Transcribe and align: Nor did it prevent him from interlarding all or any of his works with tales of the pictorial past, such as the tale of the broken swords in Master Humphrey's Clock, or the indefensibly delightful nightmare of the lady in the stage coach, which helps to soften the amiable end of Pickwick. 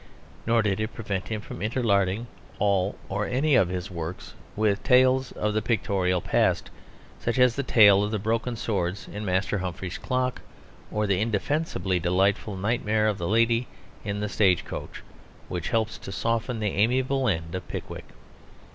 Nor 0.47 0.63
did 0.63 0.79
it 0.79 0.95
prevent 0.95 1.27
him 1.27 1.41
from 1.41 1.61
interlarding 1.61 2.25
all 2.57 2.97
or 3.07 3.27
any 3.27 3.53
of 3.53 3.69
his 3.69 3.91
works 3.91 4.33
with 4.55 4.81
tales 4.81 5.31
of 5.33 5.53
the 5.53 5.61
pictorial 5.61 6.21
past, 6.21 6.71
such 7.19 7.37
as 7.37 7.55
the 7.55 7.61
tale 7.61 8.03
of 8.03 8.09
the 8.09 8.17
broken 8.17 8.55
swords 8.55 9.07
in 9.07 9.23
Master 9.23 9.59
Humphrey's 9.59 9.99
Clock, 9.99 10.41
or 10.89 11.05
the 11.05 11.21
indefensibly 11.21 11.99
delightful 11.99 12.55
nightmare 12.57 13.07
of 13.07 13.19
the 13.19 13.27
lady 13.27 13.67
in 14.03 14.21
the 14.21 14.27
stage 14.27 14.65
coach, 14.65 15.03
which 15.49 15.69
helps 15.69 15.99
to 15.99 16.11
soften 16.11 16.59
the 16.59 16.71
amiable 16.73 17.27
end 17.27 17.53
of 17.53 17.67
Pickwick. 17.67 18.05